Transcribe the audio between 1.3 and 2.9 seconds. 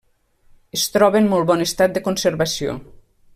molt bon estat de conservació.